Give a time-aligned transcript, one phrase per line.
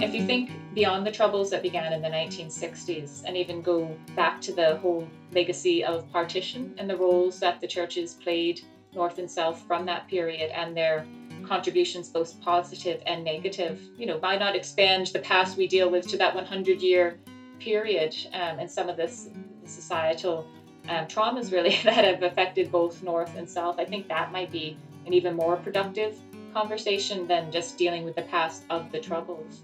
[0.00, 4.40] If you think beyond the troubles that began in the 1960s and even go back
[4.42, 8.60] to the whole legacy of partition and the roles that the churches played
[8.94, 11.06] north and south from that period and their
[11.44, 16.06] contributions both positive and negative you know why not expand the past we deal with
[16.06, 17.18] to that 100 year
[17.58, 18.14] period?
[18.32, 19.30] Um, and some of this
[19.64, 20.46] societal
[20.88, 24.76] um, traumas really that have affected both north and south i think that might be
[25.08, 26.18] an even more productive
[26.52, 29.62] conversation than just dealing with the past of the troubles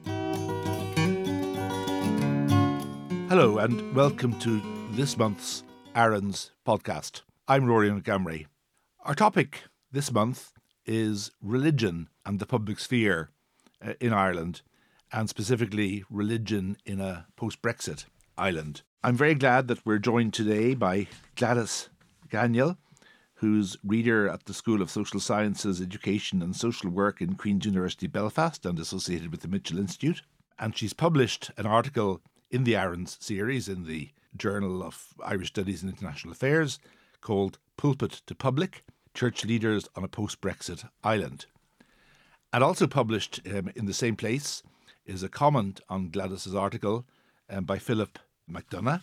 [3.29, 4.63] Hello, and welcome to
[4.93, 5.65] this month's
[5.97, 7.23] ARINS podcast.
[7.49, 8.47] I'm Rory Montgomery.
[9.01, 10.53] Our topic this month
[10.87, 13.31] is religion and the public sphere
[13.85, 14.63] uh, in Ireland,
[15.13, 18.05] and specifically religion in a post Brexit
[18.39, 18.83] Ireland.
[19.03, 21.89] I'm very glad that we're joined today by Gladys
[22.29, 22.77] Ganiel,
[23.45, 28.07] who's reader at the School of Social Sciences, Education and Social Work in Queen's University
[28.07, 30.23] Belfast and associated with the Mitchell Institute.
[30.59, 35.83] And she's published an article in the ARINS series in the Journal of Irish Studies
[35.83, 36.79] and International Affairs
[37.21, 38.83] called Pulpit to Public
[39.13, 41.45] Church Leaders on a Post Brexit Island.
[42.51, 44.63] And also published um, in the same place
[45.05, 47.05] is a comment on Gladys's article
[47.51, 48.19] um, by Philip
[48.51, 49.03] McDonagh.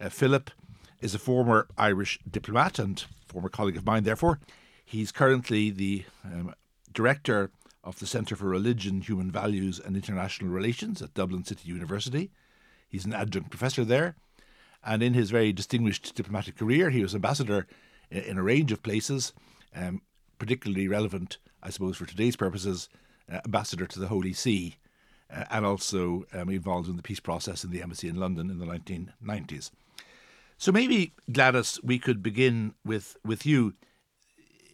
[0.00, 0.52] Uh, Philip
[1.04, 4.40] is a former Irish diplomat and former colleague of mine, therefore.
[4.82, 6.54] He's currently the um,
[6.94, 7.50] director
[7.84, 12.30] of the Centre for Religion, Human Values and International Relations at Dublin City University.
[12.88, 14.16] He's an adjunct professor there.
[14.82, 17.66] And in his very distinguished diplomatic career, he was ambassador
[18.10, 19.34] in a range of places,
[19.76, 20.00] um,
[20.38, 22.88] particularly relevant, I suppose, for today's purposes,
[23.30, 24.76] uh, ambassador to the Holy See,
[25.30, 28.58] uh, and also um, involved in the peace process in the embassy in London in
[28.58, 29.70] the 1990s.
[30.58, 33.74] So maybe, Gladys, we could begin with, with you.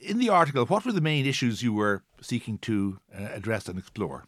[0.00, 3.78] In the article, what were the main issues you were seeking to uh, address and
[3.78, 4.24] explore?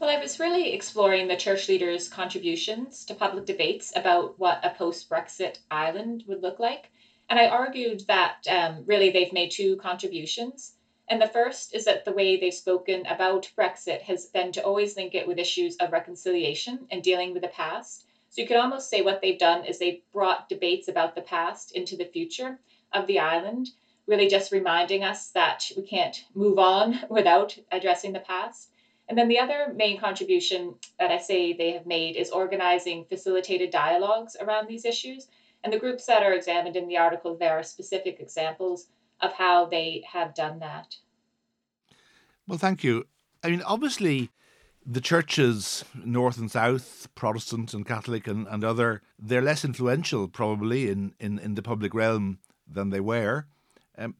[0.00, 4.70] Well, I was really exploring the church leaders' contributions to public debates about what a
[4.70, 6.90] post Brexit Ireland would look like.
[7.30, 10.74] And I argued that um, really they've made two contributions.
[11.08, 14.96] And the first is that the way they've spoken about Brexit has been to always
[14.96, 18.03] link it with issues of reconciliation and dealing with the past.
[18.34, 21.70] So you could almost say what they've done is they've brought debates about the past
[21.70, 22.58] into the future
[22.92, 23.68] of the island,
[24.08, 28.70] really just reminding us that we can't move on without addressing the past.
[29.08, 33.70] And then the other main contribution that I say they have made is organizing facilitated
[33.70, 35.28] dialogues around these issues.
[35.62, 38.88] And the groups that are examined in the article, there are specific examples
[39.20, 40.96] of how they have done that.
[42.48, 43.06] Well, thank you.
[43.44, 44.30] I mean, obviously,
[44.86, 50.90] the churches, North and South, Protestant and Catholic and, and other, they're less influential probably
[50.90, 53.46] in, in, in the public realm than they were.
[53.96, 54.14] Um,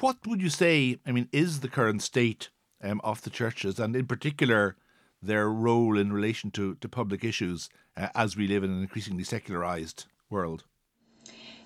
[0.00, 2.48] what would you say, I mean, is the current state
[2.82, 4.76] um, of the churches, and in particular
[5.22, 9.24] their role in relation to, to public issues uh, as we live in an increasingly
[9.24, 10.64] secularized world.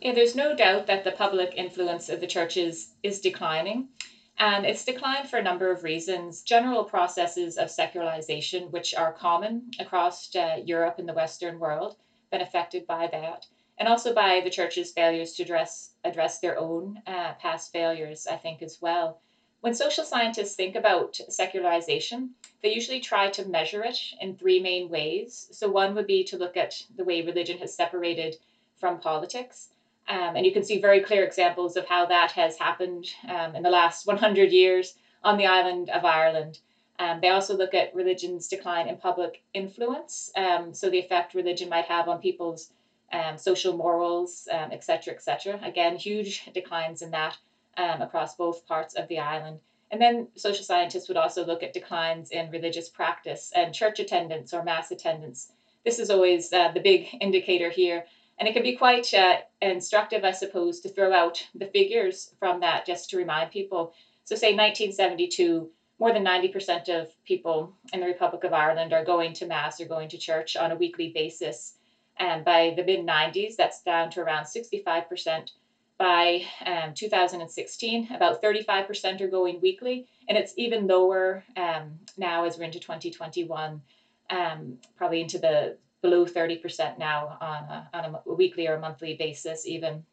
[0.00, 3.88] Yeah, there's no doubt that the public influence of the churches is declining.
[4.41, 6.43] And it's declined for a number of reasons.
[6.43, 11.97] General processes of secularization, which are common across uh, Europe and the Western world,
[12.31, 13.47] been affected by that.
[13.78, 18.37] And also by the church's failures to address, address their own uh, past failures, I
[18.37, 19.21] think, as well.
[19.60, 24.88] When social scientists think about secularization, they usually try to measure it in three main
[24.88, 25.49] ways.
[25.50, 28.37] So, one would be to look at the way religion has separated
[28.76, 29.70] from politics.
[30.08, 33.62] Um, and you can see very clear examples of how that has happened um, in
[33.62, 36.60] the last 100 years on the island of Ireland.
[36.98, 41.69] Um, they also look at religion's decline in public influence, um, so the effect religion
[41.69, 42.72] might have on people's
[43.12, 45.14] um, social morals, um, etc.
[45.14, 47.36] Et Again, huge declines in that
[47.76, 49.60] across both parts of the island.
[49.90, 54.52] And then social scientists would also look at declines in religious practice and church attendance
[54.52, 55.52] or mass attendance.
[55.84, 58.04] This is always uh, the big indicator here.
[58.38, 62.60] And it can be quite uh, instructive, I suppose, to throw out the figures from
[62.60, 63.93] that just to remind people.
[64.25, 65.69] So, say 1972,
[65.99, 69.87] more than 90% of people in the Republic of Ireland are going to Mass or
[69.87, 71.75] going to church on a weekly basis.
[72.19, 75.50] And by the mid 90s, that's down to around 65%
[75.99, 82.56] by um, 2016, about 35% are going weekly, and it's even lower um, now as
[82.56, 83.82] we're into 2021,
[84.31, 89.66] um, probably into the below 30% now on a, on a weekly or monthly basis.
[89.66, 90.04] Even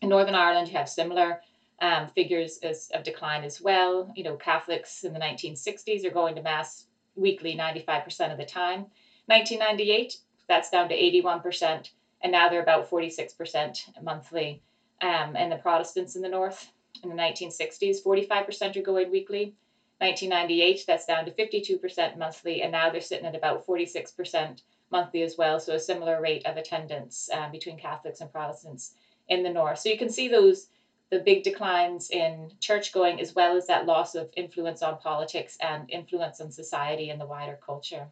[0.00, 1.40] in Northern Ireland, you have similar
[1.80, 4.12] um, figures as, of decline as well.
[4.16, 8.86] You know, Catholics in the 1960s are going to mass weekly 95% of the time.
[9.26, 10.16] 1998,
[10.48, 11.90] that's down to 81%,
[12.22, 14.62] and now they're about 46% monthly
[15.00, 16.70] um, and the Protestants in the north
[17.02, 19.54] In the 1960s, 45% are going weekly.
[19.98, 24.62] 1998, that's down to 52% monthly, and now they're sitting at about 46%
[24.92, 25.58] monthly as well.
[25.58, 28.94] So a similar rate of attendance uh, between Catholics and Protestants
[29.28, 29.78] in the north.
[29.80, 30.68] So you can see those
[31.10, 35.58] the big declines in church going as well as that loss of influence on politics
[35.60, 38.06] and influence on society and the wider culture.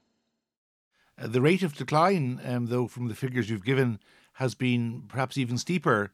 [1.18, 3.98] Uh, the rate of decline, um, though, from the figures you've given,
[4.34, 6.10] has been perhaps even steeper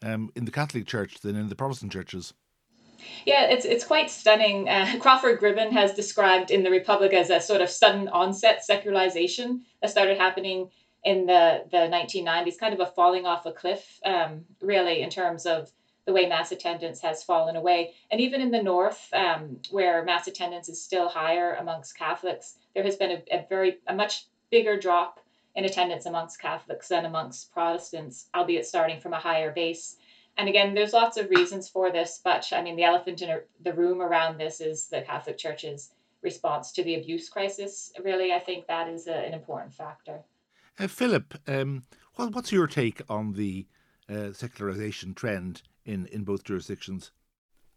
[0.00, 2.34] um, in the Catholic Church than in the Protestant churches.
[3.24, 4.68] Yeah, it's it's quite stunning.
[4.68, 9.62] Uh, Crawford Gribben has described in the Republic as a sort of sudden onset secularization
[9.80, 10.70] that started happening
[11.04, 15.46] in the the 1990s, kind of a falling off a cliff, um, really, in terms
[15.46, 15.70] of
[16.06, 17.92] the way mass attendance has fallen away.
[18.10, 22.82] And even in the north, um, where mass attendance is still higher amongst Catholics, there
[22.82, 25.20] has been a, a very a much bigger drop
[25.54, 29.96] in attendance amongst Catholics than amongst Protestants, albeit starting from a higher base.
[30.38, 33.72] And again, there's lots of reasons for this, but I mean, the elephant in the
[33.72, 35.90] room around this is the Catholic Church's
[36.22, 37.92] response to the abuse crisis.
[38.02, 40.20] Really, I think that is a, an important factor.
[40.78, 41.82] Uh, Philip, um,
[42.14, 43.66] what, what's your take on the
[44.08, 47.10] uh, secularization trend in, in both jurisdictions?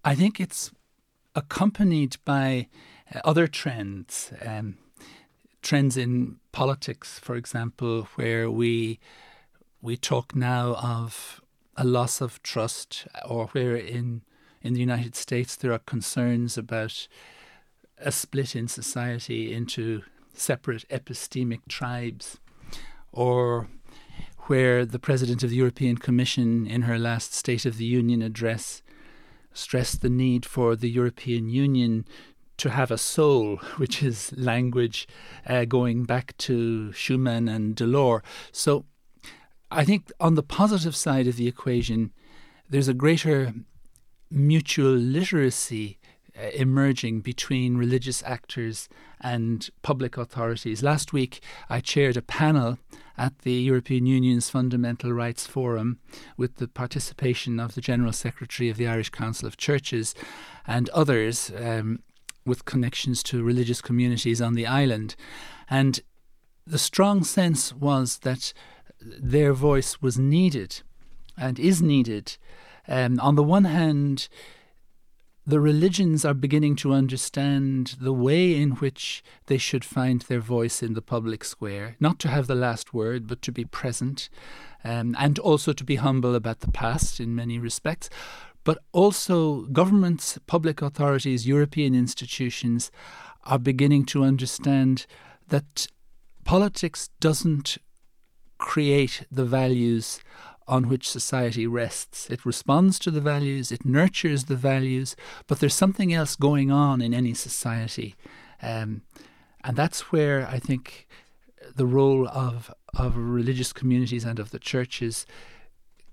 [0.06, 0.72] I think it's
[1.34, 2.68] accompanied by
[3.14, 4.32] uh, other trends.
[4.46, 4.78] Um,
[5.64, 9.00] trends in politics, for example, where we
[9.82, 11.41] we talk now of
[11.78, 14.22] a loss of trust, or where in
[14.62, 17.08] in the United States there are concerns about
[17.98, 20.04] a split in society into
[20.34, 22.40] separate epistemic tribes,
[23.12, 23.68] or
[24.48, 28.82] where the President of the European Commission, in her last State of the Union address,
[29.54, 32.06] stressed the need for the European Union
[32.58, 35.08] to have a soul, which is language
[35.48, 38.22] uh, going back to Schuman and Delors.
[38.52, 38.86] So
[39.72, 42.12] I think on the positive side of the equation,
[42.70, 43.54] there's a greater
[44.30, 45.98] mutual literacy
[46.38, 48.90] uh, emerging between religious actors
[49.22, 50.84] and public authorities.
[50.84, 52.80] Last week, I chaired a panel
[53.18, 56.00] at the European Union's Fundamental Rights Forum
[56.36, 60.16] with the participation of the General Secretary of the Irish Council of Churches
[60.66, 62.00] and others um,
[62.46, 65.16] with connections to religious communities on the island.
[65.70, 66.02] And
[66.66, 68.54] the strong sense was that
[69.02, 70.82] their voice was needed
[71.38, 72.38] and is needed.
[72.88, 74.28] Um, on the one hand,
[75.46, 80.84] the religions are beginning to understand the way in which they should find their voice
[80.84, 84.30] in the public square, not to have the last word, but to be present,
[84.84, 88.10] um, and also to be humble about the past in many respects.
[88.64, 92.92] But also, governments, public authorities, European institutions
[93.44, 95.08] are beginning to understand
[95.48, 95.88] that
[96.46, 97.80] politics doesn't
[98.62, 100.22] create the values
[100.68, 102.30] on which society rests.
[102.30, 105.16] It responds to the values, it nurtures the values,
[105.48, 108.16] but there's something else going on in any society.
[108.62, 109.02] Um,
[109.64, 111.08] and that's where I think
[111.76, 115.26] the role of, of religious communities and of the churches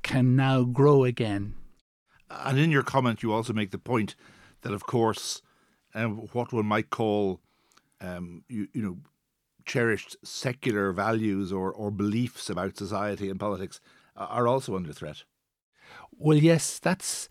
[0.02, 1.54] can now grow again.
[2.30, 4.16] And in your comment, you also make the point
[4.62, 5.42] that, of course,
[5.94, 7.40] um, what one might call,
[8.00, 8.96] um, you, you know,
[9.68, 13.80] cherished secular values or, or beliefs about society and politics
[14.16, 15.22] are also under threat.
[16.10, 17.28] Well, yes, that's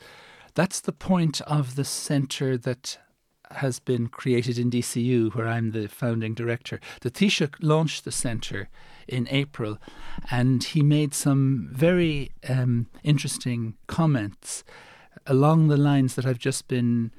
[0.54, 2.98] that's the point of the centre that
[3.52, 6.80] has been created in DCU, where I'm the founding director.
[7.02, 8.70] The Taoiseach launched the centre
[9.08, 9.78] in April,
[10.32, 14.64] and he made some very um, interesting comments
[15.26, 17.12] along the lines that I've just been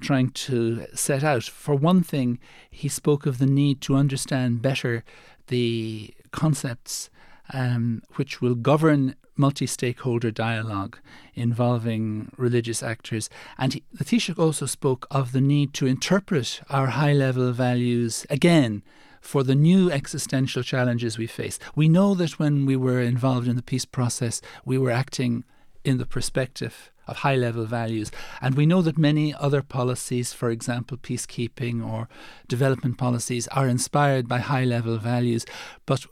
[0.00, 1.44] trying to set out.
[1.44, 2.38] For one thing,
[2.70, 5.04] he spoke of the need to understand better
[5.48, 7.10] the concepts
[7.52, 10.98] um, which will govern multi stakeholder dialogue
[11.34, 13.28] involving religious actors.
[13.58, 18.26] And he, the Taoiseach also spoke of the need to interpret our high level values
[18.30, 18.82] again
[19.20, 21.58] for the new existential challenges we face.
[21.74, 25.44] We know that when we were involved in the peace process, we were acting
[25.84, 28.10] in the perspective of high level values.
[28.40, 32.08] And we know that many other policies, for example, peacekeeping or
[32.48, 35.46] development policies, are inspired by high level values.
[35.86, 36.06] But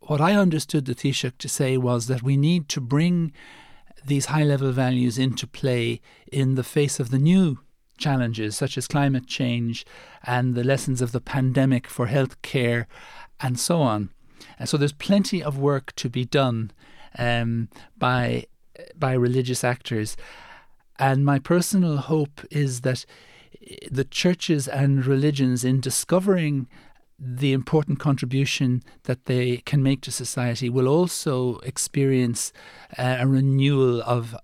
[0.00, 3.32] what I understood the Taoiseach to say was that we need to bring
[4.06, 7.58] these high level values into play in the face of the new
[7.96, 9.86] challenges such as climate change
[10.24, 12.86] and the lessons of the pandemic for health care
[13.40, 14.10] and so on.
[14.58, 16.70] And so there's plenty of work to be done
[17.18, 18.46] um, by
[18.96, 20.16] by religious actors.
[20.98, 23.04] And my personal hope is that
[23.90, 26.68] the churches and religions, in discovering
[27.18, 32.52] the important contribution that they can make to society, will also experience
[32.98, 34.36] uh, a renewal of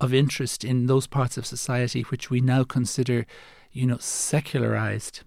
[0.00, 3.26] of interest in those parts of society which we now consider,
[3.70, 5.20] you know, secularized.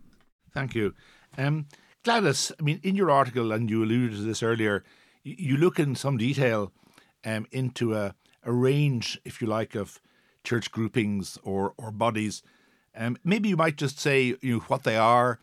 [0.52, 0.96] Thank you.
[1.38, 1.68] Um,
[2.04, 4.84] Gladys, I mean, in your article, and you alluded to this earlier,
[5.24, 6.72] you look in some detail
[7.24, 10.00] um, into a, a range, if you like, of
[10.44, 12.44] church groupings or, or bodies.
[12.96, 15.40] Um, maybe you might just say you know, what they are,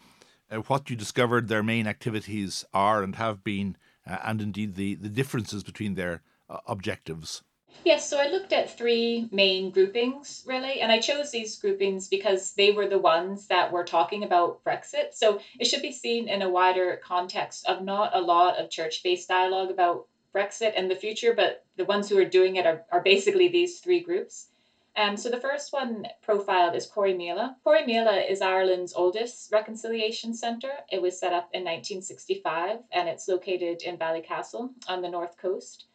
[0.50, 3.76] uh, what you discovered their main activities are and have been,
[4.06, 7.42] uh, and indeed the, the differences between their uh, objectives.
[7.84, 12.52] Yes, so I looked at three main groupings really, and I chose these groupings because
[12.52, 15.14] they were the ones that were talking about Brexit.
[15.14, 19.02] So it should be seen in a wider context of not a lot of church
[19.02, 22.84] based dialogue about Brexit and the future, but the ones who are doing it are,
[22.92, 24.48] are basically these three groups.
[24.96, 27.56] Um, so the first one profiled is Corrymeela.
[27.64, 30.84] Corrymeela is Ireland's oldest reconciliation centre.
[30.90, 35.86] It was set up in 1965 and it's located in Ballycastle on the north coast.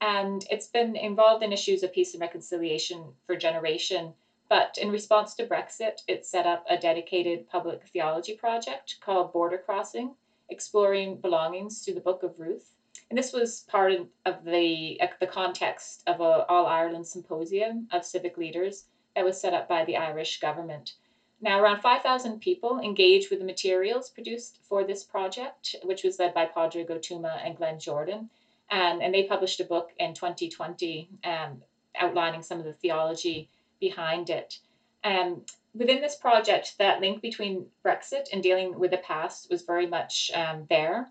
[0.00, 4.14] And it's been involved in issues of peace and reconciliation for generation.
[4.48, 9.58] But in response to Brexit, it set up a dedicated public theology project called Border
[9.58, 10.16] Crossing,
[10.48, 12.72] exploring belongings to the Book of Ruth.
[13.08, 18.36] And this was part of the, the context of a All Ireland Symposium of civic
[18.36, 20.94] leaders that was set up by the Irish government.
[21.40, 26.34] Now, around 5,000 people engaged with the materials produced for this project, which was led
[26.34, 28.30] by Pádraig Ó Tuama and Glenn Jordan
[28.70, 31.62] and, and they published a book in 2020 um,
[31.98, 33.48] outlining some of the theology
[33.80, 34.58] behind it.
[35.02, 35.42] Um,
[35.74, 40.30] within this project, that link between Brexit and dealing with the past was very much
[40.34, 41.10] um, there.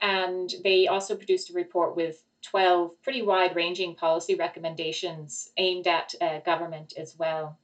[0.00, 6.14] And they also produced a report with 12 pretty wide ranging policy recommendations aimed at
[6.20, 7.58] uh, government as well.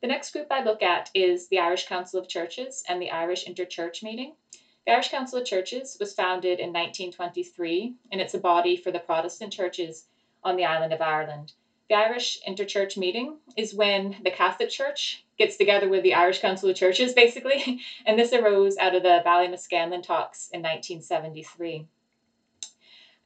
[0.00, 3.46] The next group I look at is the Irish Council of Churches and the Irish
[3.46, 4.34] Interchurch Meeting.
[4.86, 8.98] The Irish Council of Churches was founded in 1923, and it's a body for the
[8.98, 10.06] Protestant churches
[10.42, 11.54] on the island of Ireland.
[11.88, 16.70] The Irish Interchurch Meeting is when the Catholic Church gets together with the Irish Council
[16.70, 21.86] of Churches, basically, and this arose out of the Ballymascanlon talks in 1973.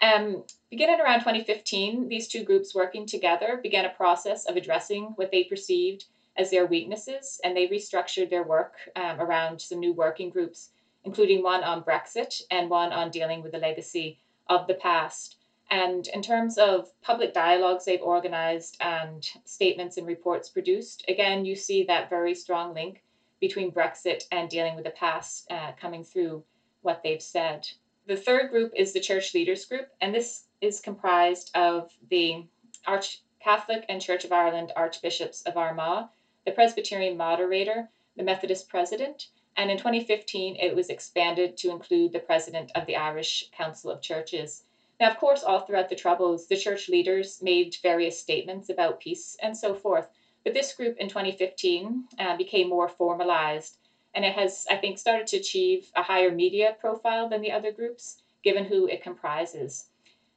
[0.00, 5.31] Um, beginning around 2015, these two groups working together began a process of addressing what
[5.31, 10.31] they perceived as their weaknesses, and they restructured their work um, around some new working
[10.31, 10.71] groups
[11.09, 15.37] including one on Brexit and one on dealing with the legacy of the past.
[15.71, 21.55] And in terms of public dialogues they've organized and statements and reports produced, again, you
[21.55, 23.03] see that very strong link
[23.41, 26.43] between Brexit and dealing with the past uh, coming through
[26.81, 27.69] what they've said.
[28.07, 32.47] The third group is the Church Leaders Group, and this is comprised of the
[32.87, 36.09] Arch Catholic and Church of Ireland Archbishops of Armagh,
[36.47, 42.21] the Presbyterian Moderator, the Methodist President, and in 2015, it was expanded to include the
[42.21, 44.65] president of the Irish Council of Churches.
[45.00, 49.37] Now, of course, all throughout the Troubles, the church leaders made various statements about peace
[49.40, 50.09] and so forth.
[50.45, 53.78] But this group in 2015 uh, became more formalized,
[54.14, 57.71] and it has, I think, started to achieve a higher media profile than the other
[57.71, 59.88] groups, given who it comprises.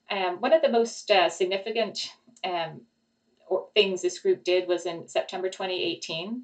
[0.09, 2.13] Um, one of the most uh, significant
[2.43, 2.81] um,
[3.73, 6.43] things this group did was in September 2018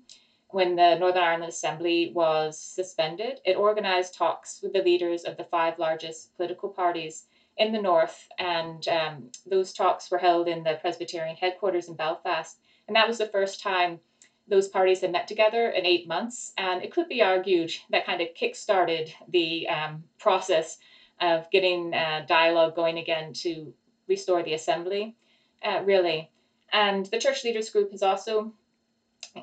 [0.49, 5.43] when the Northern Ireland Assembly was suspended, it organised talks with the leaders of the
[5.43, 7.25] five largest political parties
[7.57, 12.59] in the north, and um, those talks were held in the Presbyterian headquarters in Belfast.
[12.87, 13.99] And that was the first time
[14.47, 16.53] those parties had met together in eight months.
[16.57, 20.77] And it could be argued that kind of kick-started the um, process
[21.19, 23.73] of getting uh, dialogue going again to
[24.07, 25.15] restore the assembly,
[25.63, 26.29] uh, really.
[26.71, 28.53] And the Church Leaders Group has also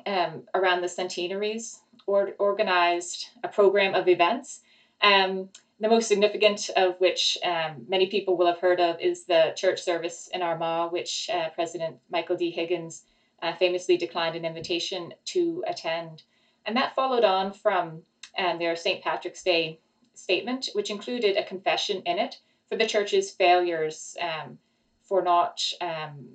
[0.05, 4.61] um, around the centenaries or, organized a program of events.
[5.01, 9.53] Um, the most significant of which um, many people will have heard of is the
[9.57, 12.49] church service in Armagh, which uh, President Michael D.
[12.49, 13.03] Higgins
[13.41, 16.23] uh, famously declined an invitation to attend.
[16.65, 18.03] And that followed on from
[18.37, 19.03] um, their St.
[19.03, 19.79] Patrick's Day
[20.13, 22.39] statement, which included a confession in it
[22.69, 24.57] for the church's failures um,
[25.03, 26.29] for not, um,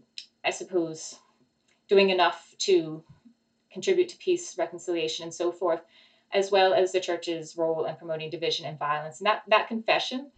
[0.44, 1.18] I suppose,
[1.88, 3.02] doing enough to
[3.72, 5.80] contribute to peace, reconciliation, and so forth,
[6.32, 9.18] as well as the church's role in promoting division and violence.
[9.18, 10.30] And that, that confession,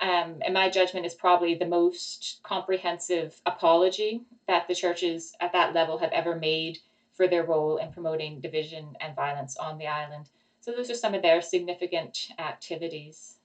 [0.00, 5.74] um, in my judgment, is probably the most comprehensive apology that the churches at that
[5.74, 6.78] level have ever made
[7.12, 10.30] for their role in promoting division and violence on the island.
[10.60, 13.36] So those are some of their significant activities.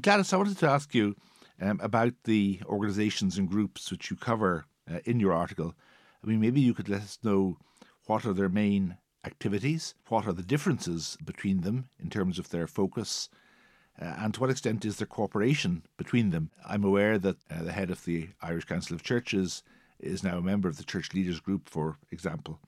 [0.00, 1.16] Gladys, I wanted to ask you
[1.60, 5.74] um, about the organisations and groups which you cover uh, in your article.
[6.22, 7.58] I mean, maybe you could let us know
[8.06, 9.94] what are their main activities?
[10.08, 13.28] What are the differences between them in terms of their focus?
[14.00, 16.50] Uh, and to what extent is there cooperation between them?
[16.66, 19.62] I'm aware that uh, the head of the Irish Council of Churches
[19.98, 22.58] is now a member of the church leaders group, for example.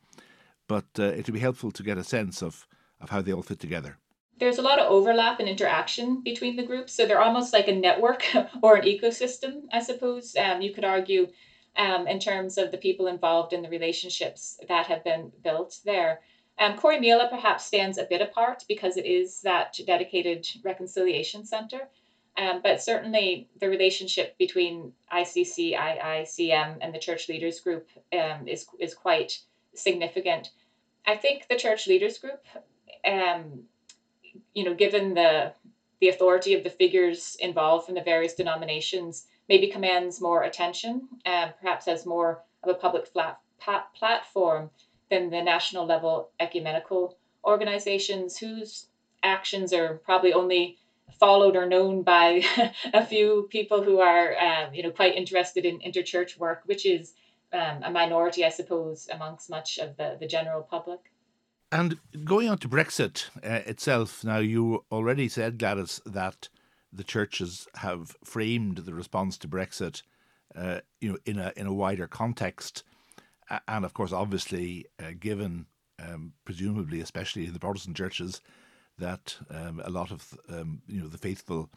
[0.69, 2.67] But uh, it would be helpful to get a sense of,
[3.01, 3.97] of how they all fit together.
[4.39, 7.75] There's a lot of overlap and interaction between the groups, so they're almost like a
[7.75, 8.25] network
[8.63, 10.35] or an ecosystem, I suppose.
[10.37, 11.29] Um, you could argue
[11.77, 16.21] um, in terms of the people involved in the relationships that have been built there.
[16.59, 21.89] Um, Corrymeela perhaps stands a bit apart because it is that dedicated reconciliation center.
[22.37, 28.67] Um, but certainly the relationship between ICC, IICM, and the Church Leaders Group um, is,
[28.79, 29.39] is quite
[29.75, 30.51] significant.
[31.07, 32.43] I think the Church Leaders Group,
[33.05, 33.65] um,
[34.55, 35.53] you know, given the
[36.01, 41.51] the authority of the figures involved from the various denominations, maybe commands more attention and
[41.51, 44.69] um, perhaps has more of a public flat, pat, platform
[45.13, 48.87] than the national level ecumenical organizations whose
[49.23, 50.79] actions are probably only
[51.21, 52.43] followed or known by
[52.95, 57.13] a few people who are um, you know quite interested in interchurch work which is
[57.53, 61.01] um, a minority i suppose amongst much of the, the general public.
[61.71, 66.49] And going on to brexit uh, itself now you already said gladys that
[66.93, 70.03] the churches have framed the response to Brexit,
[70.55, 72.83] uh, you know, in a in a wider context,
[73.69, 75.67] and of course, obviously, uh, given
[75.99, 78.41] um, presumably, especially in the Protestant churches,
[78.99, 81.71] that um, a lot of um, you know the faithful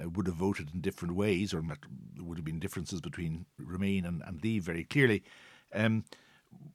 [0.00, 4.04] uh, would have voted in different ways, or there would have been differences between Remain
[4.04, 5.22] and, and Leave very clearly.
[5.74, 6.04] Um,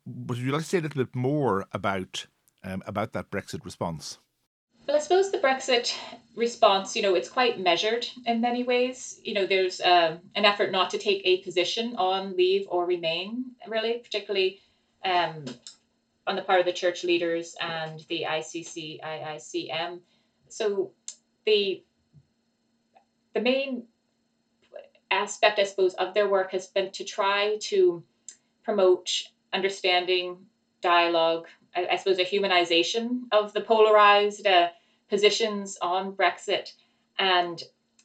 [0.06, 2.26] but would you like to say a little bit more about
[2.64, 4.20] um, about that Brexit response?
[4.92, 5.96] Well, I suppose the Brexit
[6.36, 9.22] response, you know, it's quite measured in many ways.
[9.24, 13.46] You know, there's uh, an effort not to take a position on leave or remain,
[13.70, 14.60] really, particularly
[15.06, 15.46] um,
[16.28, 20.02] on the part of the church leaders and the ICC, IICM.
[20.50, 20.92] So
[21.46, 21.86] the
[23.34, 23.86] the main
[25.10, 28.04] aspect, I suppose, of their work has been to try to
[28.66, 29.10] promote
[29.54, 30.48] understanding,
[30.82, 34.68] dialogue, I, I suppose, a humanization of the polarized uh,
[35.12, 36.72] positions on Brexit
[37.20, 37.62] and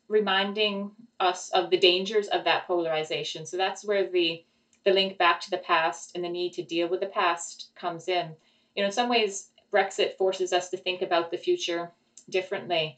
[0.09, 0.91] reminding
[1.21, 3.47] us of the dangers of that polarization.
[3.47, 4.45] So that's where the
[4.85, 8.07] the link back to the past and the need to deal with the past comes
[8.07, 8.31] in.
[8.77, 11.91] You know, in some ways, Brexit forces us to think about the future
[12.31, 12.97] differently.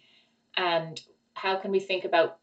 [0.58, 1.00] And
[1.32, 2.40] how can we think about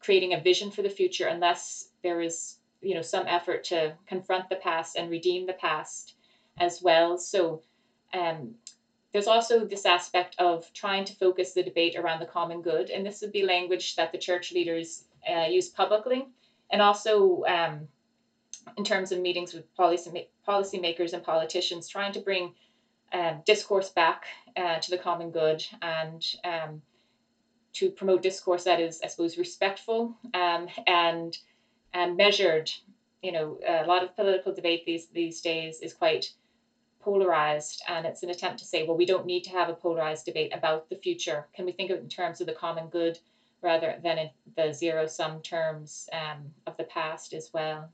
[0.00, 4.48] creating a vision for the future unless there is, you know, some effort to confront
[4.48, 6.14] the past and redeem the past
[6.58, 7.16] as well.
[7.16, 7.62] So
[8.12, 8.56] um,
[9.14, 13.06] there's also this aspect of trying to focus the debate around the common good, and
[13.06, 16.26] this would be language that the church leaders uh, use publicly,
[16.72, 17.86] and also um,
[18.76, 22.54] in terms of meetings with policy policymakers and politicians, trying to bring
[23.12, 24.24] um, discourse back
[24.56, 26.82] uh, to the common good and um,
[27.74, 31.38] to promote discourse that is, I suppose, respectful um, and
[31.92, 32.68] and measured.
[33.22, 36.32] You know, a lot of political debate these these days is quite
[37.04, 40.24] polarized and it's an attempt to say well we don't need to have a polarized
[40.24, 41.46] debate about the future.
[41.54, 43.18] Can we think of it in terms of the common good
[43.62, 47.90] rather than in the zero sum terms um, of the past as well?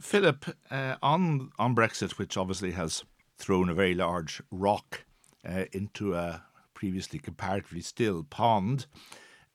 [0.00, 3.04] Philip uh, on on brexit which obviously has
[3.38, 5.04] thrown a very large rock
[5.48, 8.86] uh, into a previously comparatively still pond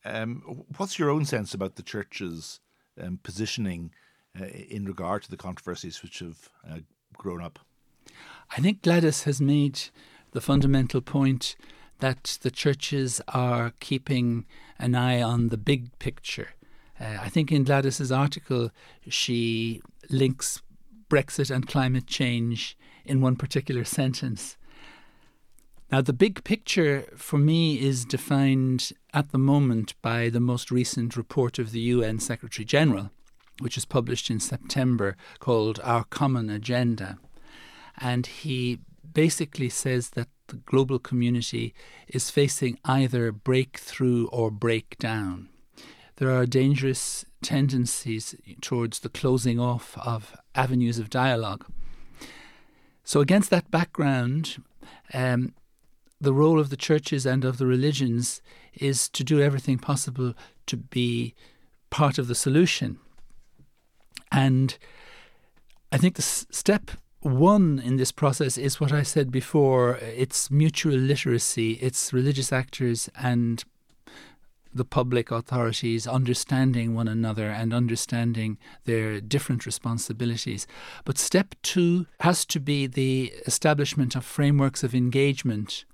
[0.05, 2.61] um, what's your own sense about the church's
[3.01, 3.91] um, positioning
[4.39, 6.79] uh, in regard to the controversies which have uh,
[7.17, 7.59] grown up
[8.51, 9.79] I think Gladys has made
[10.31, 11.55] the fundamental point
[11.99, 14.45] that the churches are keeping
[14.77, 16.49] an eye on the big picture.
[16.99, 18.71] Uh, I think in Gladys's article,
[19.07, 20.61] she links
[21.09, 24.57] Brexit and climate change in one particular sentence.
[25.91, 31.17] Now, the big picture for me is defined at the moment by the most recent
[31.17, 33.09] report of the UN Secretary General,
[33.59, 37.17] which was published in September called Our Common Agenda.
[37.99, 38.79] And he
[39.13, 41.73] basically says that the global community
[42.07, 45.49] is facing either breakthrough or breakdown.
[46.17, 51.65] There are dangerous tendencies towards the closing off of avenues of dialogue.
[53.03, 54.61] So, against that background,
[55.13, 55.53] um,
[56.21, 58.41] the role of the churches and of the religions
[58.73, 60.33] is to do everything possible
[60.67, 61.33] to be
[61.89, 62.99] part of the solution.
[64.31, 64.77] And
[65.91, 69.97] I think the s- step one in this process is what I said before.
[69.97, 73.63] It's mutual literacy, it's religious actors and
[74.73, 80.67] the public authorities understanding one another and understanding their different responsibilities.
[81.05, 85.85] But step two has to be the establishment of frameworks of engagement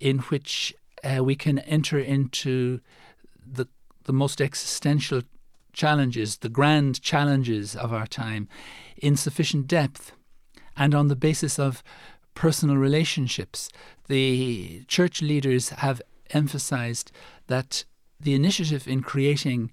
[0.00, 2.80] in which uh, we can enter into
[3.44, 3.66] the,
[4.04, 5.22] the most existential
[5.72, 8.48] challenges, the grand challenges of our time,
[8.96, 10.12] in sufficient depth
[10.76, 11.82] and on the basis of
[12.34, 13.68] personal relationships.
[14.08, 17.12] The church leaders have emphasized
[17.46, 17.84] that
[18.20, 19.70] the initiative in creating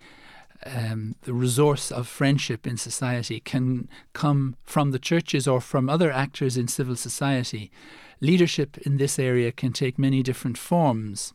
[0.66, 6.12] um, the resource of friendship in society can come from the churches or from other
[6.12, 7.72] actors in civil society.
[8.20, 11.34] Leadership in this area can take many different forms.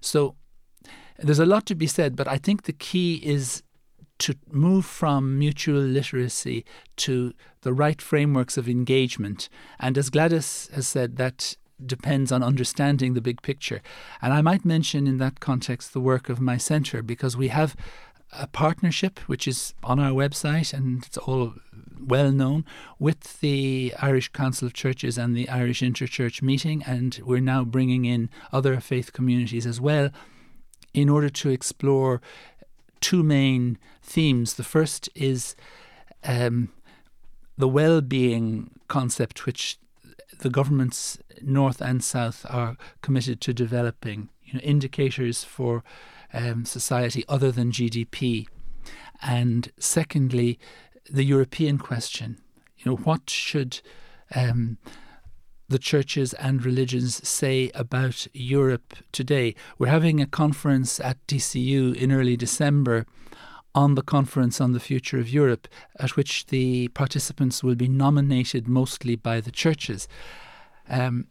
[0.00, 0.36] So
[1.18, 3.62] there's a lot to be said, but I think the key is
[4.18, 6.64] to move from mutual literacy
[6.96, 9.48] to the right frameworks of engagement.
[9.78, 13.80] And as Gladys has said, that depends on understanding the big picture.
[14.20, 17.76] And I might mention in that context the work of my centre because we have
[18.32, 21.54] a partnership which is on our website and it's all
[21.98, 22.64] well known
[22.98, 28.04] with the Irish Council of Churches and the Irish Interchurch meeting and we're now bringing
[28.04, 30.10] in other faith communities as well
[30.92, 32.20] in order to explore
[33.00, 34.54] two main themes.
[34.54, 35.56] The first is
[36.24, 36.70] um,
[37.56, 39.78] the well being concept, which
[40.40, 44.28] the governments, north and south, are committed to developing.
[44.44, 45.84] You know, indicators for
[46.32, 48.46] um, society other than GDP.
[49.20, 50.58] And secondly,
[51.10, 52.38] the European question.
[52.78, 53.80] You know, what should
[54.34, 54.78] um,
[55.68, 59.54] the churches and religions say about Europe today.
[59.78, 63.06] We're having a conference at DCU in early December
[63.74, 65.68] on the conference on the future of Europe,
[66.00, 70.08] at which the participants will be nominated mostly by the churches.
[70.88, 71.26] Um,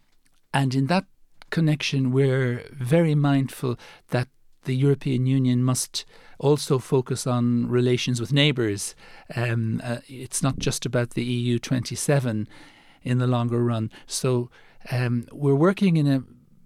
[0.54, 1.04] and in that
[1.50, 3.76] connection, we're very mindful
[4.10, 4.28] that
[4.64, 6.04] the European Union must
[6.38, 8.94] also focus on relations with neighbours.
[9.34, 12.48] Um, uh, it's not just about the EU 27
[13.08, 13.90] in the longer run.
[14.06, 14.50] So
[14.92, 16.22] um, we're working in a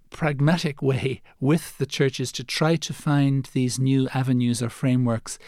[0.09, 5.39] pragmatic way with the churches to try to find these new avenues or frameworks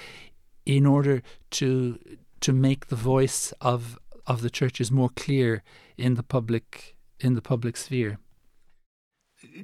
[0.65, 1.99] in order to
[2.41, 5.63] to make the voice of of the churches more clear
[5.97, 8.17] in the public in the public sphere.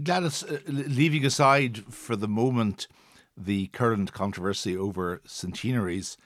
[0.03, 2.87] Gladys, uh, leaving aside for the moment
[3.35, 6.17] the current controversy over centenaries,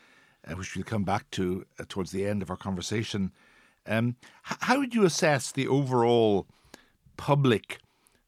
[0.46, 3.32] uh, which we'll come back to uh, towards the end of our conversation,
[3.88, 6.48] um, how would you assess the overall
[7.18, 7.80] public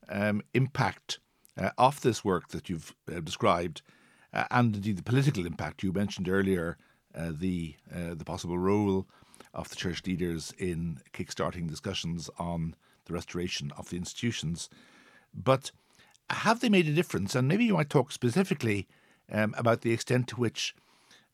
[0.10, 1.20] um, impact
[1.58, 3.82] uh, of this work that you've uh, described,
[4.34, 6.78] uh, and indeed the political impact you mentioned earlier,
[7.15, 9.08] uh, the uh, the possible role
[9.54, 14.70] of the church leaders in kickstarting discussions on the restoration of the institutions,
[15.34, 15.72] but
[16.30, 17.34] have they made a difference?
[17.36, 18.88] And maybe you might talk specifically
[19.32, 20.76] um, about the extent to which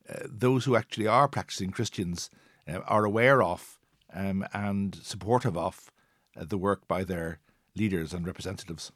[0.07, 2.29] uh, those who actually are practicing Christians
[2.87, 3.77] are aware of
[4.13, 5.91] um, and supportive of
[6.37, 7.39] uh, the work by their
[7.75, 8.91] leaders and representatives.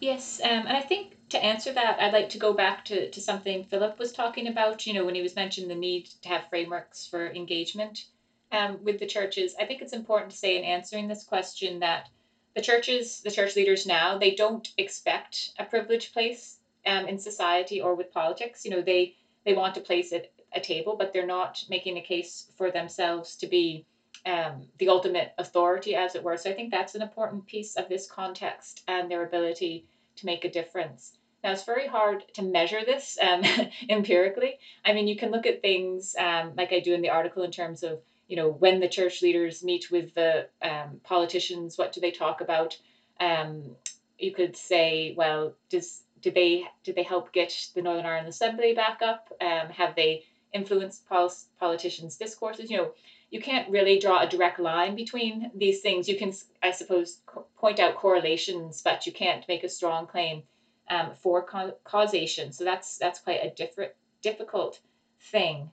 [0.00, 3.20] Yes, um, and I think to answer that, I'd like to go back to, to
[3.20, 6.48] something Philip was talking about, you know, when he was mentioning the need to have
[6.50, 8.06] frameworks for engagement
[8.52, 9.54] um, with the churches.
[9.58, 12.08] I think it's important to say in answering this question that
[12.54, 17.80] the churches, the church leaders now, they don't expect a privileged place um, in society
[17.80, 18.64] or with politics.
[18.64, 22.02] You know, they they want to place it a table, but they're not making a
[22.02, 23.84] case for themselves to be
[24.24, 26.36] um, the ultimate authority, as it were.
[26.36, 30.44] So I think that's an important piece of this context and their ability to make
[30.44, 31.16] a difference.
[31.44, 33.42] Now, it's very hard to measure this um,
[33.88, 34.58] empirically.
[34.84, 37.52] I mean, you can look at things um, like I do in the article in
[37.52, 42.00] terms of, you know, when the church leaders meet with the um, politicians, what do
[42.00, 42.76] they talk about?
[43.20, 43.76] Um,
[44.18, 48.74] you could say, well, does did they did they help get the Northern Ireland Assembly
[48.74, 49.32] back up?
[49.40, 50.24] Um, have they
[50.56, 52.70] influence pol- politicians' discourses.
[52.70, 52.92] You know,
[53.30, 56.08] you can't really draw a direct line between these things.
[56.08, 60.42] You can, I suppose, co- point out correlations, but you can't make a strong claim
[60.88, 61.44] um, for
[61.84, 62.52] causation.
[62.52, 63.92] So that's that's quite a different,
[64.22, 64.80] difficult
[65.20, 65.70] thing.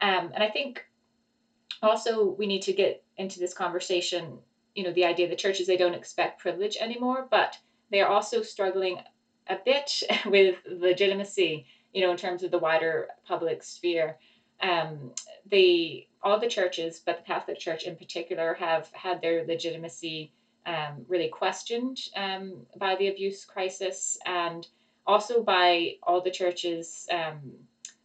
[0.00, 0.84] Um, and I think
[1.82, 4.38] also we need to get into this conversation.
[4.74, 7.58] You know, the idea the churches they don't expect privilege anymore, but
[7.90, 9.00] they are also struggling
[9.48, 11.66] a bit with legitimacy
[11.96, 14.18] you know, in terms of the wider public sphere.
[14.60, 15.12] Um,
[15.50, 20.30] the all the churches, but the Catholic Church in particular, have had their legitimacy
[20.66, 24.66] um, really questioned um, by the abuse crisis and
[25.06, 27.40] also by all the churches' um,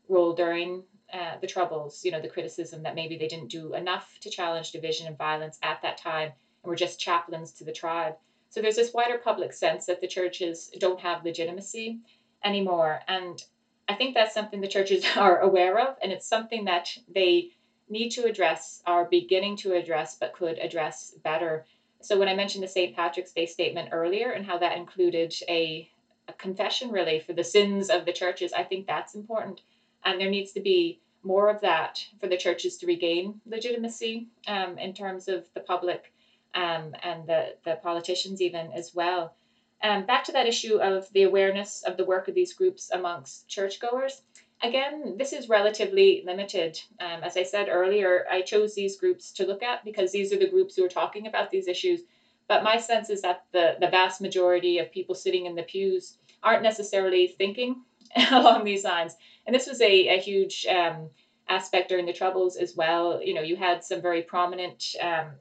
[0.07, 2.05] role during uh, the Troubles.
[2.05, 5.59] You know, the criticism that maybe they didn't do enough to challenge division and violence
[5.63, 6.31] at that time
[6.63, 8.15] and were just chaplains to the tribe.
[8.51, 11.99] So there's this wider public sense that the churches don't have legitimacy
[12.43, 13.01] anymore.
[13.07, 13.43] And
[13.91, 17.51] I think that's something the churches are aware of, and it's something that they
[17.89, 21.65] need to address, are beginning to address, but could address better.
[22.01, 22.95] So, when I mentioned the St.
[22.95, 25.89] Patrick's Day statement earlier and how that included a,
[26.29, 29.61] a confession really for the sins of the churches, I think that's important.
[30.05, 34.77] and there needs to be more of that for the churches to regain legitimacy um,
[34.79, 36.13] in terms of the public
[36.55, 39.35] um, and the, the politicians even as well.
[39.83, 43.47] Um, back to that issue of the awareness of the work of these groups amongst
[43.47, 44.21] churchgoers.
[44.63, 46.79] Again, this is relatively limited.
[46.99, 50.37] Um, as I said earlier, I chose these groups to look at because these are
[50.37, 52.01] the groups who are talking about these issues.
[52.47, 56.17] But my sense is that the, the vast majority of people sitting in the pews
[56.43, 57.81] aren't necessarily thinking
[58.31, 59.15] along these lines.
[59.47, 61.09] And this was a, a huge um,
[61.49, 63.21] aspect during the Troubles as well.
[63.23, 65.31] You know, you had some very prominent um,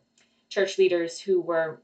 [0.49, 1.83] church leaders who were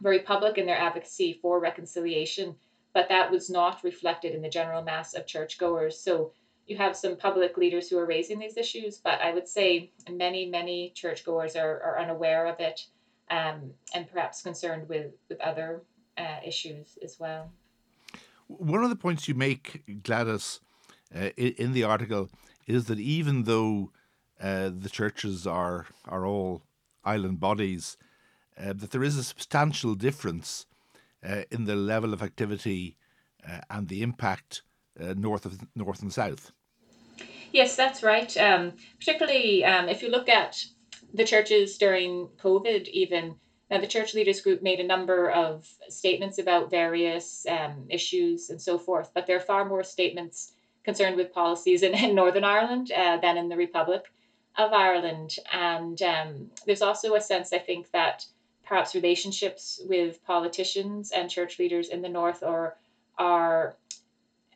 [0.00, 2.54] very public in their advocacy for reconciliation,
[2.92, 5.98] but that was not reflected in the general mass of churchgoers.
[5.98, 6.32] So
[6.66, 10.46] you have some public leaders who are raising these issues, but I would say many,
[10.46, 12.86] many churchgoers are, are unaware of it
[13.30, 15.82] um, and perhaps concerned with, with other
[16.18, 17.50] uh, issues as well.
[18.48, 20.60] One of the points you make, Gladys,
[21.14, 22.30] uh, in, in, the article
[22.66, 23.90] is that even though
[24.40, 26.62] uh, the churches are are all
[27.04, 27.96] island bodies,
[28.60, 30.66] uh, that there is a substantial difference
[31.26, 32.96] uh, in the level of activity
[33.48, 34.62] uh, and the impact
[34.98, 36.52] north of north and south.
[37.52, 38.34] Yes, that's right.
[38.36, 40.64] Um, particularly um, if you look at
[41.12, 43.36] the churches during COVID, even
[43.70, 48.60] now the church leaders group made a number of statements about various um, issues and
[48.60, 50.52] so forth, but there are far more statements
[50.84, 54.04] concerned with policies in, in Northern Ireland uh, than in the Republic
[54.56, 55.36] of Ireland.
[55.52, 58.24] And um, there's also a sense, I think, that
[58.66, 62.76] perhaps relationships with politicians and church leaders in the North are,
[63.16, 63.76] are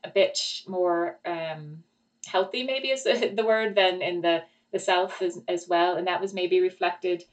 [0.05, 1.83] a bit more um,
[2.27, 4.43] healthy maybe is the, the word than in the
[4.73, 5.97] the south as, as well.
[5.97, 7.25] And that was maybe reflected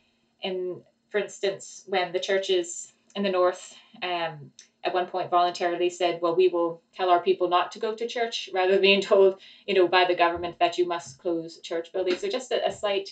[0.42, 4.52] in for instance when the churches in the north um,
[4.84, 8.08] at one point voluntarily said well we will tell our people not to go to
[8.08, 11.92] church rather than being told you know by the government that you must close church
[11.94, 12.22] buildings.
[12.22, 13.10] So just a, a slight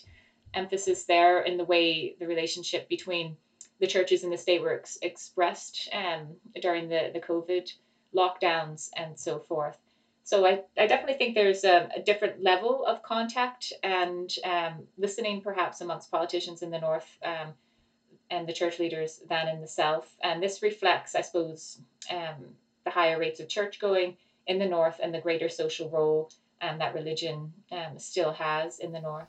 [0.53, 3.37] emphasis there in the way the relationship between
[3.79, 7.71] the churches in the state were ex- expressed um, during the, the covid
[8.15, 9.77] lockdowns and so forth
[10.25, 15.41] so I, I definitely think there's a, a different level of contact and um, listening
[15.41, 17.53] perhaps amongst politicians in the north um,
[18.31, 20.11] and the church leaders than in the south.
[20.23, 24.99] And this reflects, I suppose, um, the higher rates of church going in the north
[25.01, 29.27] and the greater social role um, that religion um, still has in the north.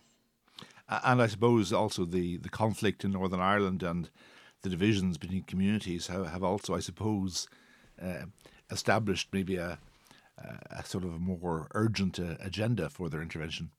[0.88, 4.08] And I suppose also the, the conflict in Northern Ireland and
[4.62, 7.48] the divisions between communities have, have also, I suppose,
[8.02, 8.26] uh,
[8.70, 9.78] established maybe a,
[10.70, 13.70] a sort of a more urgent uh, agenda for their intervention?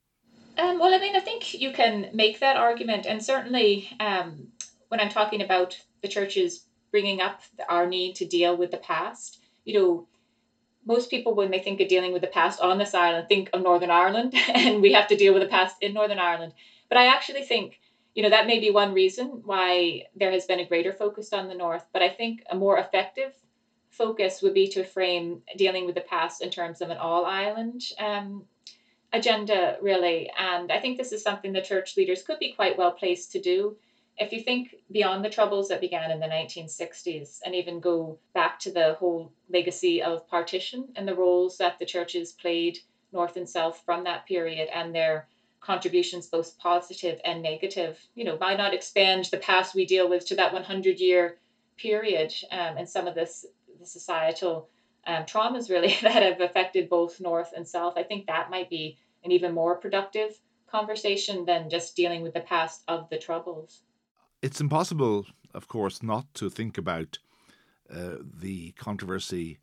[0.58, 4.48] Um, well, I mean, I think you can make that argument, and certainly um,
[4.88, 9.40] when I'm talking about the churches bringing up our need to deal with the past,
[9.66, 10.08] you know,
[10.86, 13.62] most people when they think of dealing with the past on this island think of
[13.62, 16.54] Northern Ireland, and we have to deal with the past in Northern Ireland.
[16.90, 17.80] But I actually think,
[18.18, 21.48] you know, that may be one reason why there has been a greater focus on
[21.48, 21.86] the North.
[21.94, 23.32] But I think a more effective
[23.92, 27.84] focus would be to frame dealing with the past in terms of an all island
[28.00, 28.44] um,
[29.14, 30.32] agenda, really.
[30.36, 33.40] And I think this is something the church leaders could be quite well placed to
[33.40, 33.78] do.
[34.18, 38.58] If you think beyond the troubles that began in the 1960s and even go back
[38.62, 42.80] to the whole legacy of partition and the roles that the churches played
[43.12, 45.28] north and south from that period and their
[45.68, 50.26] contributions both positive and negative you know why not expand the past we deal with
[50.26, 51.38] to that 100 year
[51.78, 53.46] period um, and some of this
[53.80, 54.70] the societal
[55.08, 57.94] um, traumas really that have affected both North and South.
[57.98, 62.42] I think that might be an even more productive conversation than just dealing with the
[62.42, 63.82] past of the troubles.
[64.42, 67.20] It's impossible, of course, not to think about
[67.90, 69.60] uh, the controversy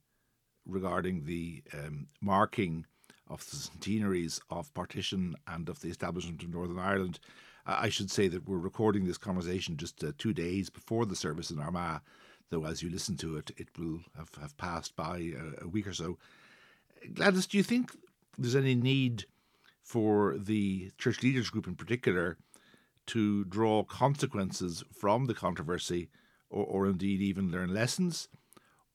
[0.66, 2.86] regarding the um, marking
[3.28, 7.18] of the centenaries of partition and of the establishment of Northern Ireland.
[7.66, 11.50] I should say that we're recording this conversation just uh, two days before the service
[11.50, 12.02] in Armagh,
[12.50, 15.86] though as you listen to it, it will have, have passed by a, a week
[15.86, 16.18] or so.
[17.14, 17.96] Gladys, do you think
[18.36, 19.24] there's any need
[19.82, 22.36] for the church leaders group in particular
[23.06, 26.08] to draw consequences from the controversy
[26.50, 28.28] or, or indeed even learn lessons?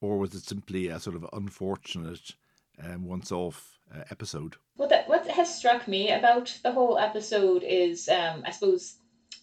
[0.01, 2.35] Or was it simply a sort of unfortunate
[2.83, 4.55] um, once off uh, episode?
[4.77, 8.95] Well, that, what has struck me about the whole episode is, um, I suppose,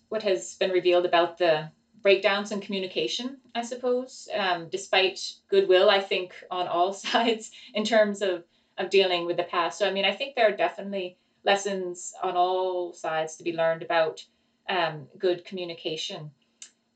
[0.09, 1.71] what has been revealed about the
[2.03, 8.23] breakdowns in communication, I suppose, um, despite goodwill, I think, on all sides in terms
[8.23, 8.45] of,
[8.79, 9.79] of dealing with the past.
[9.79, 13.83] So, I mean, I think there are definitely lessons on all sides to be learned
[13.83, 14.25] about
[14.69, 16.31] um, good communication.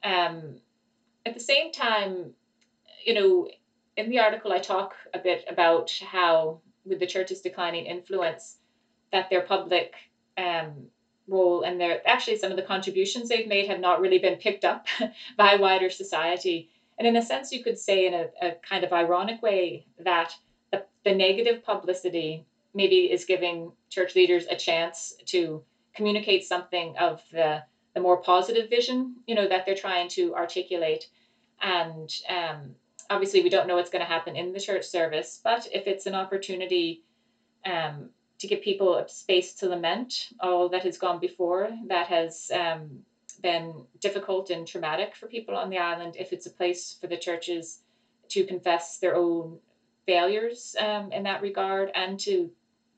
[0.03, 0.57] Um,
[1.27, 2.33] at the same time,
[3.05, 3.49] you know,
[3.97, 8.57] in the article, I talk a bit about how, with the church's declining influence,
[9.13, 9.95] that their public
[10.37, 10.87] um,
[11.29, 14.65] role and their actually some of the contributions they've made have not really been picked
[14.65, 14.87] up
[15.37, 16.71] by wider society.
[16.99, 20.35] And in a sense, you could say, in a, a kind of ironic way, that
[20.71, 25.63] the, the negative publicity maybe is giving church leaders a chance to
[25.95, 27.63] communicate something of the
[27.95, 31.09] the more positive vision, you know, that they're trying to articulate.
[31.61, 32.77] And um,
[33.11, 36.07] obviously, we don't know what's going to happen in the church service, but if it's
[36.07, 37.03] an opportunity
[37.67, 42.51] um, to give people a space to lament all that has gone before, that has
[42.55, 43.01] um,
[43.43, 47.17] been difficult and traumatic for people on the island, if it's a place for the
[47.17, 47.81] churches
[48.29, 49.59] to confess their own
[50.07, 52.51] failures um, in that regard and to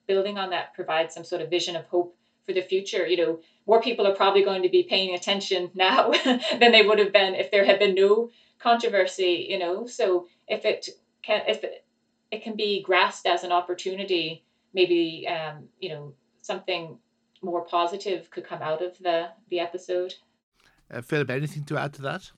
[0.06, 3.06] building on that provide some sort of vision of hope for the future.
[3.06, 6.98] You know, more people are probably going to be paying attention now than they would
[6.98, 9.46] have been if there had been no controversy.
[9.48, 10.88] You know, so if it
[11.22, 11.84] can, if it,
[12.30, 16.98] it can be grasped as an opportunity, maybe um, you know something
[17.42, 20.14] more positive could come out of the the episode.
[20.90, 22.32] Uh, Philip, anything to add to that?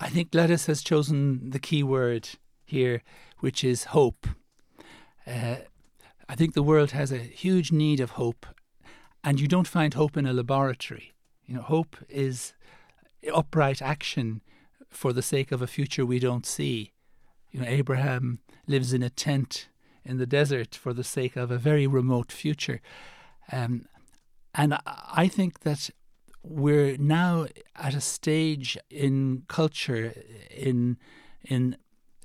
[0.00, 2.28] I think Gladys has chosen the key word
[2.64, 3.02] here,
[3.40, 4.28] which is hope.
[5.26, 5.56] Uh,
[6.28, 8.46] I think the world has a huge need of hope,
[9.24, 11.12] and you don't find hope in a laboratory.
[11.46, 12.54] You know, hope is
[13.34, 14.42] upright action
[14.88, 16.92] for the sake of a future we don't see.
[17.50, 19.68] You know, Abraham lives in a tent
[20.04, 22.80] in the desert for the sake of a very remote future.
[23.52, 23.86] Um,
[24.54, 25.90] and I think that
[26.42, 30.14] we're now at a stage in culture,
[30.50, 30.96] in
[31.44, 31.76] in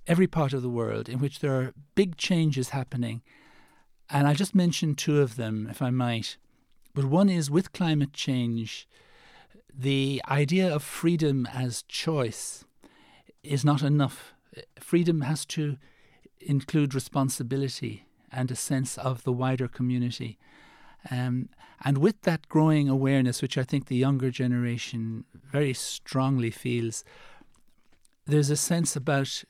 [0.08, 3.22] every part of the world, in which there are big changes happening.
[4.10, 6.38] And I'll just mention two of them, if I might.
[6.94, 8.88] But one is with climate change,
[9.74, 12.66] the idea of freedom as choice
[13.44, 14.34] is not enough.
[14.80, 15.78] Freedom has to
[16.40, 20.38] include responsibility and a sense of the wider community.
[21.10, 21.50] Um,
[21.84, 27.04] and with that growing awareness, which I think the younger generation very strongly feels,
[28.26, 29.44] there's a sense about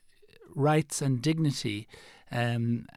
[0.56, 1.88] rights and dignity
[2.32, 2.88] um,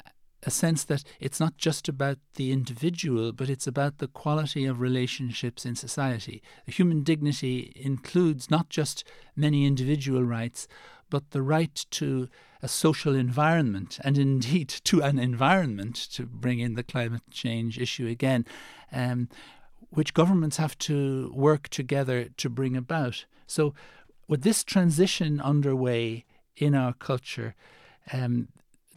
[0.42, 4.80] a sense that it's not just about the individual, but it's about the quality of
[4.80, 6.42] relationships in society.
[6.66, 10.68] Human dignity includes not just many individual rights,
[11.10, 12.28] but the right to
[12.62, 18.06] a social environment and indeed to an environment, to bring in the climate change issue
[18.06, 18.44] again,
[18.92, 19.28] um,
[19.90, 23.24] which governments have to work together to bring about.
[23.46, 23.74] So,
[24.28, 26.24] with this transition underway
[26.56, 27.54] in our culture,
[28.12, 28.48] um,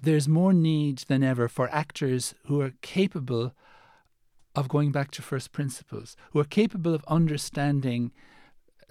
[0.02, 3.54] there's more need than ever for actors who are capable
[4.56, 8.12] of going back to first principles, who are capable of understanding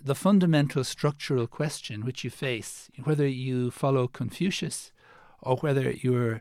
[0.01, 4.93] the fundamental structural question which you face, whether you follow Confucius
[5.41, 6.41] or whether you're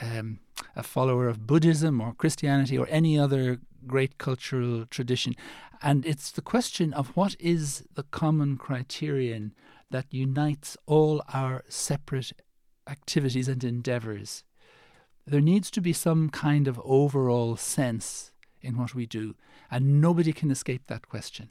[0.00, 0.40] um,
[0.74, 5.34] a follower of Buddhism or Christianity or any other great cultural tradition.
[5.82, 9.54] And it's the question of what is the common criterion
[9.90, 12.32] that unites all our separate
[12.88, 14.44] activities and endeavours.
[15.26, 19.34] There needs to be some kind of overall sense in what we do,
[19.70, 21.48] and nobody can escape that question.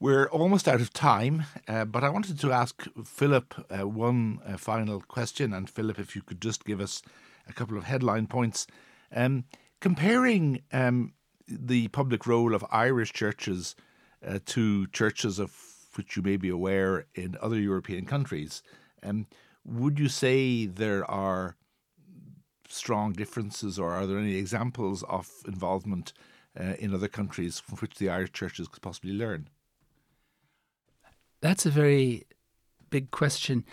[0.00, 4.56] We're almost out of time, uh, but I wanted to ask Philip uh, one uh,
[4.56, 5.54] final question.
[5.54, 7.00] And Philip, if you could just give us
[7.48, 8.66] a couple of headline points.
[9.14, 9.44] Um,
[9.80, 11.12] comparing um,
[11.46, 13.76] the public role of Irish churches
[14.26, 15.56] uh, to churches of
[15.96, 18.62] which you may be aware in other European countries,
[19.04, 19.26] um,
[19.64, 21.56] would you say there are
[22.68, 26.12] strong differences, or are there any examples of involvement
[26.58, 29.48] uh, in other countries from which the Irish churches could possibly learn?
[31.40, 32.24] That's a very
[32.90, 33.64] big question.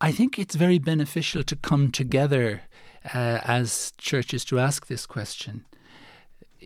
[0.00, 2.62] I think it's very beneficial to come together
[3.14, 5.64] uh, as churches to ask this question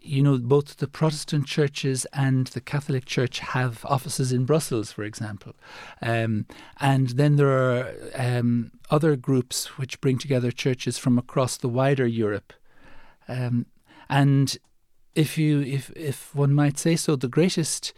[0.02, 5.04] you know, both the Protestant churches and the Catholic Church have offices in Brussels, for
[5.04, 5.54] example.
[6.02, 6.46] Um,
[6.80, 12.06] and then there are um, other groups which bring together churches from across the wider
[12.06, 12.52] Europe.
[13.28, 13.66] Um,
[14.08, 14.56] and
[15.14, 17.92] if you, if if one might say so, the greatest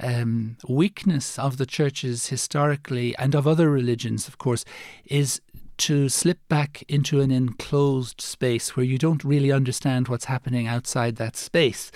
[0.00, 4.64] um, weakness of the churches historically and of other religions, of course,
[5.06, 5.40] is
[5.78, 11.16] to slip back into an enclosed space where you don't really understand what's happening outside
[11.16, 11.90] that space.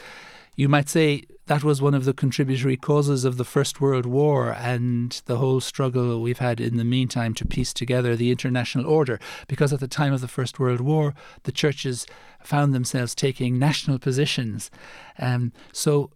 [0.57, 4.53] You might say that was one of the contributory causes of the First World War
[4.53, 9.21] and the whole struggle we've had in the meantime to piece together the international order.
[9.47, 11.15] Because at the time of the First World War,
[11.45, 12.07] the churches
[12.43, 14.71] found themselves taking national positions.
[15.19, 16.11] Um, so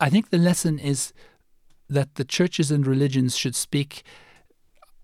[0.00, 1.12] I think the lesson is
[1.88, 4.02] that the churches and religions should speak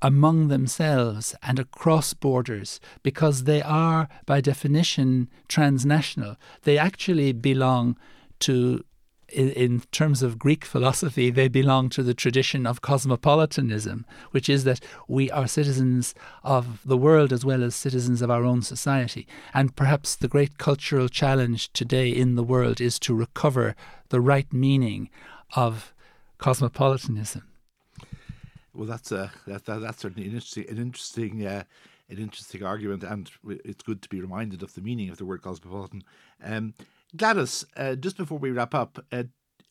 [0.03, 6.36] among themselves and across borders because they are, by definition, transnational.
[6.64, 7.96] They actually belong
[8.40, 8.84] to
[9.32, 14.80] in, terms of Greek philosophy, they belong to the tradition of cosmopolitanism, which is that
[15.09, 19.26] we are citizens of the world as well as citizens of our own society.
[19.55, 23.74] And perhaps the great cultural challenge today in the world is to recover
[24.11, 25.09] the right meaning
[25.57, 25.94] of
[26.36, 27.44] cosmopolitanism.
[28.75, 31.64] Well, that's a that, that that's certainly an interesting an interesting uh,
[32.09, 35.43] an interesting argument, and it's good to be reminded of the meaning of the word
[35.43, 36.03] cosmopolitan.
[36.43, 36.75] Um,
[37.16, 39.25] Gladys, uh, just before we wrap up, uh,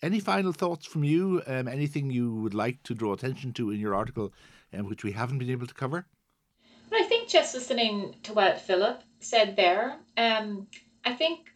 [0.04, 1.42] any final thoughts from you?
[1.48, 4.34] Um, anything you would like to draw attention to in your article,
[4.74, 6.06] um, which we haven't been able to cover?
[6.94, 10.68] I think just listening to what Philip said there, um,
[11.06, 11.50] I think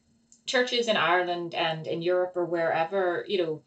[0.45, 3.61] churches in Ireland and in Europe or wherever, you know,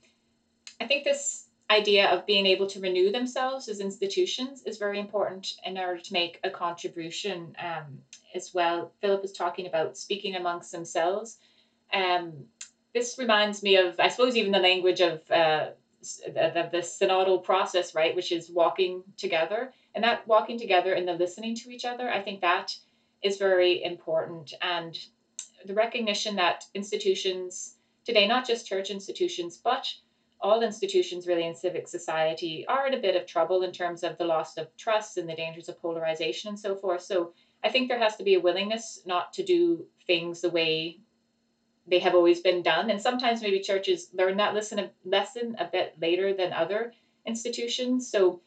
[0.80, 5.54] I think this idea of being able to renew themselves as institutions is very important
[5.64, 7.98] in order to make a contribution um,
[8.34, 8.92] as well.
[9.00, 11.38] Philip was talking about speaking amongst themselves.
[11.92, 12.32] Um,
[12.94, 17.94] this reminds me of, I suppose, even the language of uh, the, the synodal process,
[17.94, 19.72] right, which is walking together.
[19.94, 22.74] And that walking together and the listening to each other, I think that
[23.22, 24.54] is very important.
[24.62, 24.98] And
[25.66, 29.92] the recognition that institutions today, not just church institutions, but
[30.40, 34.16] all institutions really in civic society are in a bit of trouble in terms of
[34.18, 37.02] the loss of trust and the dangers of polarization and so forth.
[37.02, 37.32] So
[37.64, 41.00] I think there has to be a willingness not to do things the way
[41.86, 42.90] they have always been done.
[42.90, 46.92] And sometimes maybe churches learn that lesson, lesson a bit later than other
[47.26, 48.08] institutions.
[48.10, 48.40] So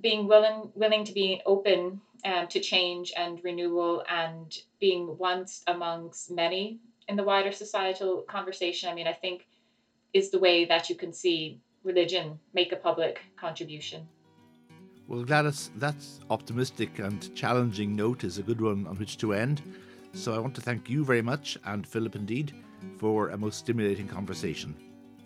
[0.00, 6.30] being willing willing to be open um, to change and renewal and being once amongst
[6.30, 8.88] many in the wider societal conversation.
[8.88, 9.46] I mean, I think
[10.12, 14.06] is the way that you can see religion make a public contribution.
[15.06, 19.62] Well, Gladys, that's optimistic and challenging note is a good one on which to end.
[20.12, 22.52] So I want to thank you very much, and Philip indeed,
[22.98, 24.74] for a most stimulating conversation.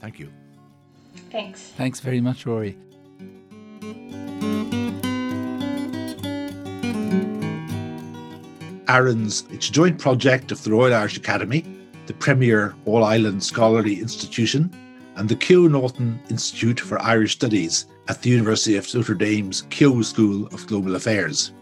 [0.00, 0.32] Thank you.
[1.30, 1.60] Thanks.
[1.76, 2.76] Thanks very much, Rory.
[8.88, 9.44] ARINS.
[9.50, 11.64] it's a joint project of the Royal Irish Academy
[12.06, 14.70] the premier All Ireland Scholarly Institution,
[15.16, 20.46] and the Keough-Naughton Institute for Irish Studies at the University of Notre Dame's Keough School
[20.48, 21.52] of Global Affairs.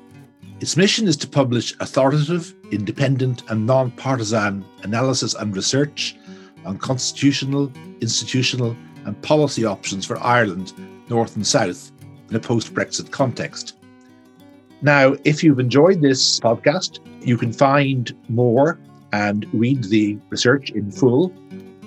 [0.61, 6.17] Its mission is to publish authoritative, independent, and non partisan analysis and research
[6.65, 8.77] on constitutional, institutional,
[9.07, 10.73] and policy options for Ireland,
[11.09, 11.91] North and South,
[12.29, 13.77] in a post Brexit context.
[14.83, 18.79] Now, if you've enjoyed this podcast, you can find more
[19.13, 21.33] and read the research in full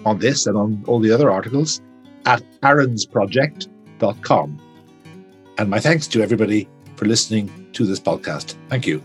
[0.05, 1.81] on this and on all the other articles
[2.25, 4.61] at arinsproject.com.
[5.57, 8.55] And my thanks to everybody for listening to this podcast.
[8.69, 9.01] Thank you.